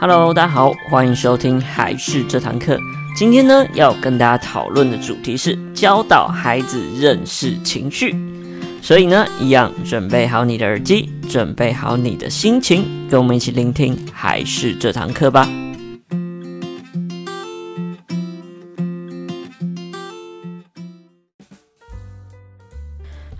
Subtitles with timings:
[0.00, 2.78] Hello，大家好，欢迎收听孩事这堂课。
[3.16, 8.14] 今天呢，要跟大家讨论的主题是教导孩子认识情绪。
[8.80, 15.48] 所以呢，一样准备好你的耳机，准备好你的心情，跟我们一起聆听孩事这堂课吧。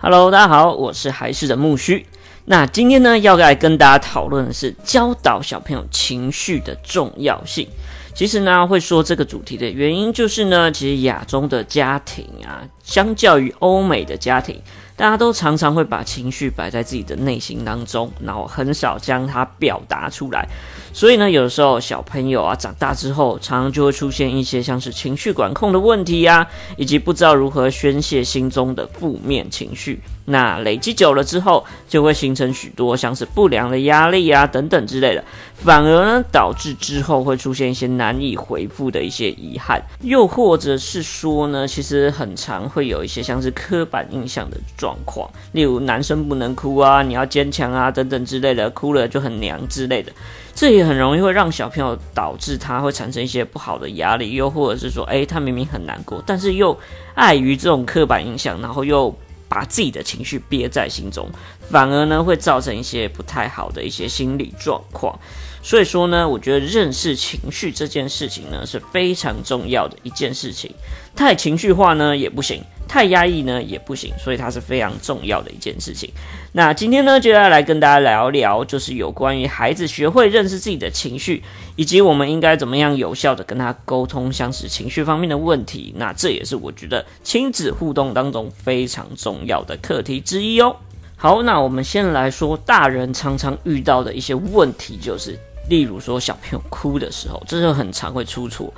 [0.01, 2.05] Hello，大家好，我是孩事的木须。
[2.51, 7.69] 那今天呢，要来跟大家讨论的是教导小朋友情绪的重要性。
[8.15, 14.59] 其实呢，会说这个主题的原因就是呢，其实亚洲的家庭啊，相较于欧美的家庭，
[14.99, 20.45] 大家都常常会把情绪摆在自己的内心当中，然后很少将它表达出来。
[20.91, 30.01] 所以呢，有时候小朋友啊长大之后，常常就会出现一些像是情绪管控的问题呀、以及不知道如何宣泄心中的负面情绪。
[30.25, 35.23] 那累积久了之后，就会形成许多像是不良的压力啊等等之类的，
[35.55, 50.11] 反而呢导致之后会出现一些难以回复的一些遗憾，又或者是说呢，其实很常会有一些像是刻板印象的状状况，例如男生不能哭啊，你要坚强啊等等之类的，哭了就很娘之类的，
[50.55, 56.77] 这也很容易会让小朋友导致他会产生一些不好的压力，又或者是说，诶，他明明很难过，但是又
[57.13, 59.15] 碍于这种刻板印象，然后又。
[59.51, 61.27] 把自己的情绪憋在心中，
[61.71, 65.17] 反而呢会造成一些不太好的一些心理状况。
[65.63, 70.71] 所以说呢，我觉得认识情绪这件事情呢是非常重要的一件事情。
[71.15, 76.11] 太情绪化呢也不行，太压抑呢也不行，所以它是非常重要的一件事情。
[76.51, 81.43] 那今天呢就要来跟大家聊聊，就是有关于孩子学会认识自己的情绪，
[81.75, 85.93] 以及我们应该怎么样有效的跟他沟通，像是情绪方面的问题。
[85.95, 90.75] 那这也是我觉得亲子互动当中非常重要的课题之一哦。
[91.15, 95.37] 好，那我们先来说大人常常遇到的一些问题，就是。
[95.69, 98.73] 例如说，小朋友哭的时候，这就很常会出错。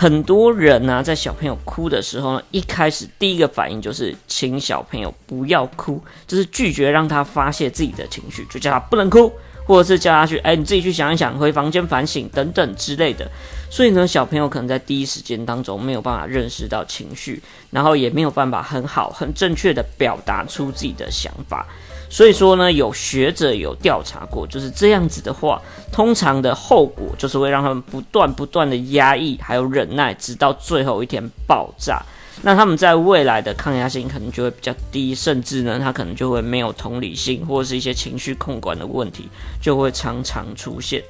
[0.00, 9.32] 很多人呢、在小朋友哭的时候呢，一开始第一个反应就是请小朋友不要哭，就是拒绝让他发泄自己的情绪，就叫他不能哭，
[9.66, 13.28] 或者是叫他去， 哎，你自己去想一想，回房间反省等等之类的。
[13.68, 17.42] 所以呢，小朋友可能在第一时间当中没有办法认识到情绪，
[17.72, 21.66] 然后也没有办法很好、很正确的表达出自己的想法。
[22.10, 25.60] 所以说呢，有学者有调查过，就是这样子的话，
[25.92, 32.02] 通常的后果就是会让他们不断不断的压抑，还有忍耐，直到最后一天爆炸。
[32.40, 39.28] 那他们在未来的抗压性可能就会比较低，甚至呢，他可能就会没有同理心，或者是一些情绪控管的问题
[39.60, 41.02] 就会常常出现。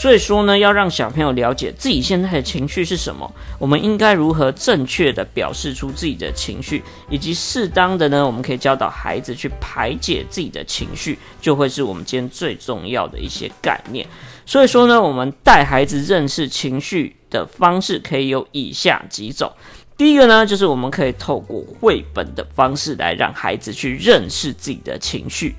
[0.00, 14.06] 所以说呢，要让小朋友了解自己现在的情绪是什么，我们应该如何正确的表示出自己的情绪，以及适当的呢，我们可以教导孩子去排解自己的情绪，就会是我们今天最重要的一些概念。
[14.46, 19.52] 所以说呢，我们带孩子认识情绪的方式可以有以下几种。
[19.98, 25.54] 第一个呢，就是我们可以透过绘本的方式来让孩子去认识自己的情绪。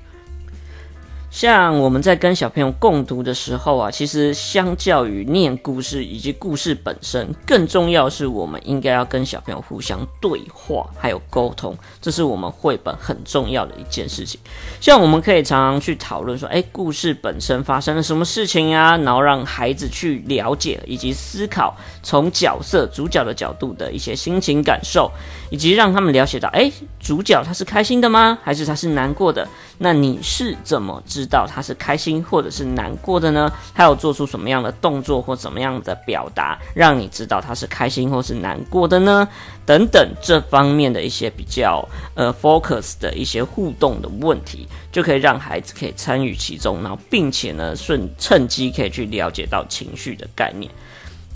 [1.32, 14.38] 像我们在跟小朋友共读的时候啊，其实相较于念故事以及故事本身，更重要是我们应该要跟小朋友互相对话，还有沟通，这是我们绘本很重要的一件事情。
[14.78, 18.98] 像我们可以常常去讨论说，诶，故事本身发生了什么事情啊？
[18.98, 25.10] 然后让孩子去了解以及思考，从角色主角的角度的一些心情感受，
[25.48, 26.70] 以及让他们了解到，诶，
[27.00, 28.38] 主角他是开心的吗？
[28.42, 29.48] 还是他是难过的？
[29.78, 33.50] 那你是怎么知知道他是开心或者是难过的呢？
[33.72, 39.28] 他有做出什么样的动作或怎么样的表达，让你知道他是开心或是难过的呢？
[39.64, 50.68] 等等这方面的一些比较呃 focus 的一些互动的问题，就可以让孩子可以参与其中，然后并且呢顺趁机可以去了解到情绪的概念。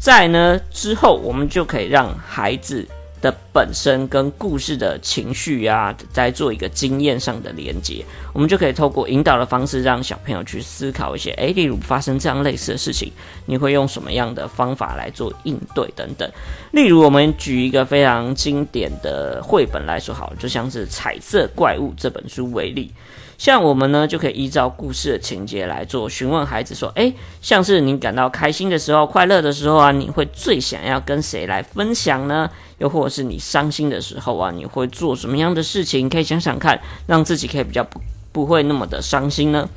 [0.00, 2.86] 在呢之后，我们就可以让孩子。
[3.26, 13.11] 的本身跟故事的情绪啊，再做一个经验上的连接，我们就可以透过引导的方式，让小朋友去思考一些，诶，例如发生这样类似的事情，
[13.46, 16.31] 你会用什么样的方法来做应对等等。
[16.70, 22.93] 例如，我们举一个非常经典的绘本来说好，就像是《彩色怪物》这本书为例。
[23.38, 27.12] 像我们呢，就可以依照故事的情节来做询问孩子说：“诶，
[27.43, 32.49] 像是你感到开心的时候、快乐的时候啊，你会最想要跟谁来分享呢？
[32.79, 36.09] 又或者是你伤心的时候啊，你会做什么样的事情？
[36.09, 38.00] 可以想想看，让自己可以比较不
[38.33, 39.69] 不会那么的伤心呢？”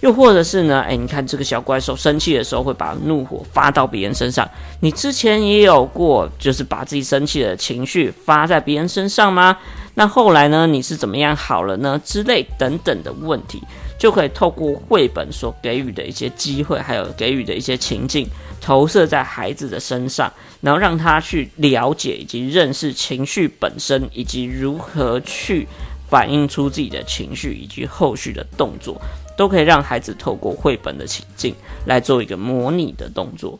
[0.00, 0.80] 又或者是呢？
[0.82, 4.48] 诶，你看这个小怪兽生气的时候会把怒火发到别人身上。
[4.78, 9.58] 你之前也有过，就是把自己生气的情绪发在别人身上吗？
[9.98, 10.64] 那后来呢？
[10.64, 12.00] 你是怎么样好了呢？
[12.04, 13.60] 之类等等的问题，
[13.98, 18.24] 就可以透过绘本所给予的一些机会，还有给予的一些情境，
[18.60, 25.66] 投射在孩子的身上，然后让他去了解以及认识情绪本身，以及如何去
[26.08, 29.00] 反映出自己的情绪，以及后续的动作，
[29.36, 31.52] 都可以让孩子透过绘本的情境
[31.86, 33.58] 来做一个模拟的动作。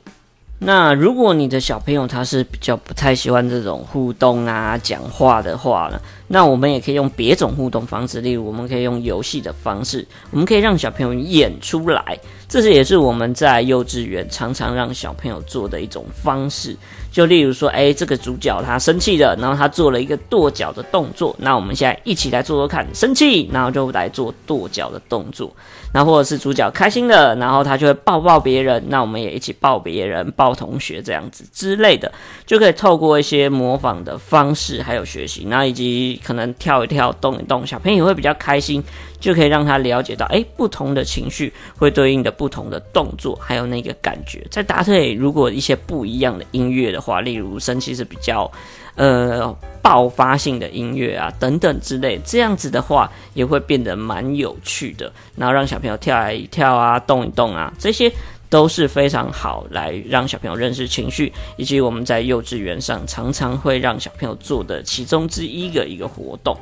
[0.60, 16.76] 那如果你的小朋友他是比较不太喜欢这种互动啊、讲话的话呢，那我们也可以用别种互动方式，例如我们可以用游戏的方式，我们可以让小朋友演出来，这是也是我们在幼稚园常常让小朋友做的一种方式。
[17.10, 25.50] 就例如说，诶，这个主角他生气了，然后他做了一个跺脚的动作，那我们现在一起来做做看，生气，然后就来做跺脚的动作。
[25.94, 32.12] 那或者是主角开心了，然后他就会抱抱别人，那我们也一起抱别人、抱同学这样子之类的，
[32.44, 38.82] 就可以透过一些模仿的方式，还有学习，那以及可能跳一跳、动一动，小朋友会比较开心，
[39.20, 44.46] 就可以让他了解到，诶，不同的情绪会对应的不同的动作，还有那个感觉。
[44.50, 48.50] 在搭配如果一些不一样的音乐的话，例如生气是比较。
[48.94, 55.12] 呃，爆发性的音乐啊，等等之类，这样子的话也会变得蛮有趣的。
[55.36, 58.12] 然后让小朋友跳来跳啊，动一动啊，这些
[58.50, 66.56] 都是非常好来让小朋友认识情绪，以及我们在幼稚园上常常会让小朋友做的其中之一的一个活动。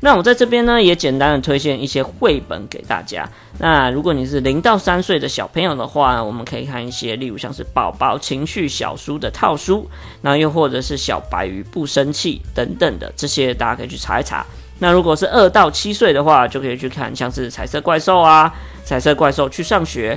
[0.00, 3.26] 那我在这边呢，也简单的推荐一些绘本给大家。
[3.58, 9.88] 那如果你是零到三岁的小朋友的话，我们可以看一些，例如像是宝宝情绪小书的套书，
[10.20, 14.44] 那又或者是小白鱼不生气等等的，这些大家可以去查一查。
[14.80, 18.54] 那如果是二到七岁的话，就可以去看像是彩色怪兽啊，
[18.84, 20.16] 彩色怪兽去上学，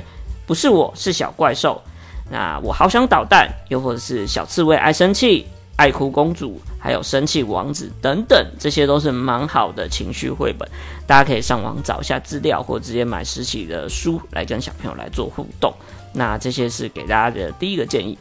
[0.50, 1.80] 不是我是小怪兽，
[2.28, 5.46] 那我好想捣蛋，又或者是小刺猬爱生气。
[5.76, 10.68] 爱哭公主，还有生气王子等等，这些都是蛮好的情绪绘本，
[11.06, 15.72] 大家可以上网找一下资料，或直接买实体的书来跟小朋友来做互动。
[16.12, 18.18] 那这些是给大家的第一个建议。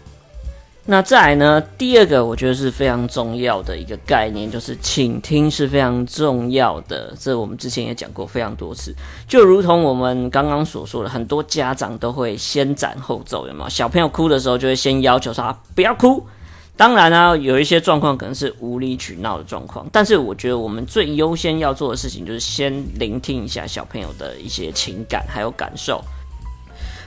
[0.85, 7.13] 那再来呢，第二个我觉得是非常重要的一个概念，就是倾听是非常重要的。
[7.19, 8.91] 这我们之前也讲过非常多次，
[9.27, 13.69] 就如同我们刚刚所说的，很多家长都会先斩后奏，有没有？
[13.69, 16.25] 小朋友哭的时候，就会先要求他不要哭。
[16.75, 26.01] 当然呢、有一些状况可能是无理取闹的状况，但是我觉得我们最优先要做的事情就是先聆听一下小朋友的一些情感还有感受。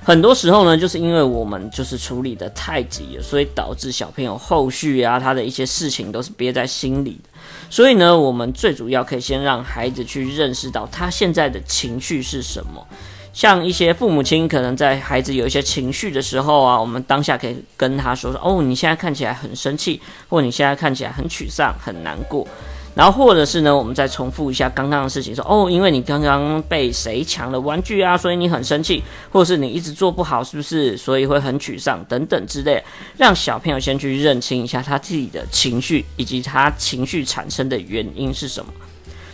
[0.05, 7.31] 很多时候呢，就是因为我们就是处理得太急了，所以导致小朋友后续啊他的一些事情都是憋在心里的。
[7.71, 12.85] 所以呢，我们最主要可以先让孩子去认识到他现在的情绪是什么。
[13.33, 22.47] 像一些父母亲可能在孩子有一些情绪的时候啊，我们当下可以跟他说说哦，你现在看起来很生气，或你现在看起来很沮丧、很难过。
[22.95, 30.97] 然后或者是呢，我们再重复一下刚刚的事情，说哦，因为你刚刚被谁抢了玩具啊，所以你很生气，或者是你一直做不好，是不是？
[30.97, 32.83] 所以会很沮丧等等之类，
[33.17, 38.71] 让小朋友先去认清一下他自己的情绪，以及他情绪产生的原因是什么。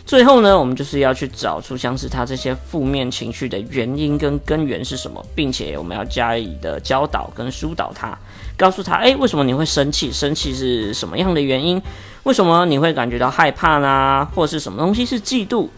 [0.07, 8.19] 最后呢，我们就是要去找出像是他这些负面情绪的原因跟根源是什么，并且我们要加以的教导跟疏导他，
[8.59, 10.13] 告诉他，哎，为什么你会生气？
[10.13, 11.81] 生气是什么样的原因？
[12.25, 14.29] 为什么你会感觉到害怕呢？
[14.35, 15.69] 或者是什么东西是嫉妒？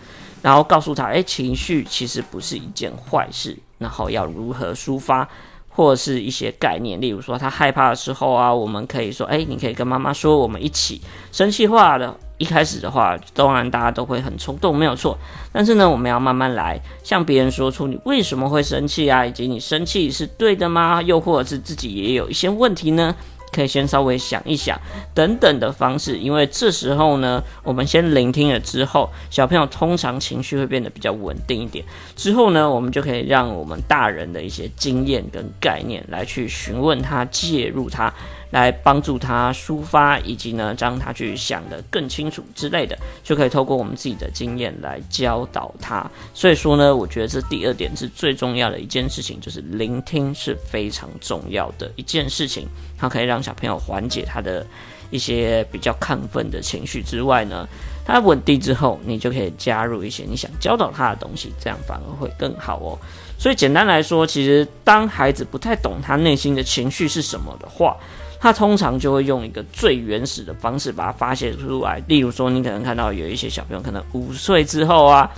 [0.41, 5.29] 然后告诉他，哎，情绪其实不是一件坏事，然后要如何抒发，
[5.71, 11.01] 或者是一些概念，例如说他害怕的时候啊，我们可以说，哎，你可以跟妈妈说，我们一起
[11.33, 12.15] 生气话的。
[12.39, 15.19] 一开始的话，当然大家都会很冲动，没有错。
[15.53, 21.03] 但是呢，我们要慢慢来，向别人说出你为什么会生气啊，以及你生气是对的吗？
[21.03, 23.15] 又或者是自己也有一些问题呢？
[23.53, 24.79] 可以先稍微想一想，
[25.15, 26.19] 等等的方式。
[26.19, 31.85] 因为这时候呢，我们先聆听了之后，小朋友通常情绪会变得比较稳定一点。
[32.17, 38.13] 之后呢，我们就可以让我们大人的一些经验跟概念来去询问他，介入他。
[38.51, 46.05] 来帮助他抒发，以及呢，让他去想得更清楚之类的，就可以透过我们自己的经验来教导他。
[46.35, 52.67] 所以说呢，我觉得这第二点是最重要的一件事情，就是聆听是非常重要的一件事情。
[52.99, 54.67] 它可以让小朋友缓解他的
[55.11, 57.67] 一些比较亢奋的情绪之外呢，
[58.05, 62.99] 他稳定之后，你就可以加入一些你想教导他的东西，这样反而会更好哦。
[63.39, 67.97] 所以简单来说，其实当孩子不太懂他内心的情绪是什么的话，
[68.41, 75.31] 他通常就会用一个最原始的方式把它发泄出来，例如说，你可能看到有一些小朋友，可能五岁之后啊，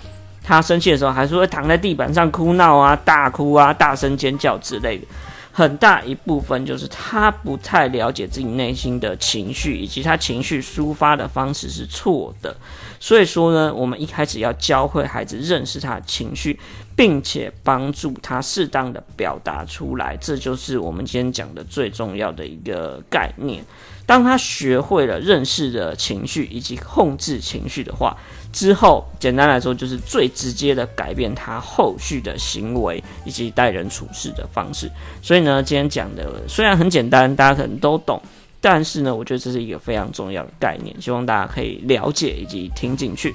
[0.44, 5.04] 他生气的时候还是会躺在地板上哭闹啊、大哭啊、大声尖叫之类的。
[5.52, 12.56] 很大一部分就是他不太了解自己内心的情绪，以及他情绪抒发的方式是错的。
[12.99, 16.59] 所以说呢，我们一开始要教会孩子认识他的情绪，
[16.97, 23.62] 并且帮助他适当的表达出来，这就是我们今天讲的最重要的一个概念。
[24.04, 28.16] 当他学会了认识的情绪以及控制情绪的话，
[28.52, 34.90] 之后简单来说就是最直接的改变他后续的行为以及待人处事的方式。
[35.23, 38.21] 所以呢，今天讲的虽然很简单，大家可能都懂，
[38.61, 43.35] 但是呢，我觉得这是一个非常重要的概念，希望大家可以了解以及听进去。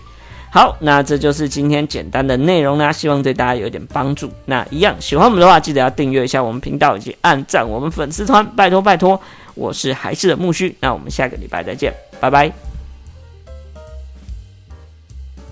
[0.52, 4.32] 好，那这就是今天简单的内容啦，希望对大家有一点帮助。
[4.46, 9.20] 那一样喜欢我们的话，记得要订阅一下我们频道以及按赞我们粉丝团，拜托拜托。
[9.58, 12.67] 我是还是的木须，那我们下个礼拜再见，拜拜。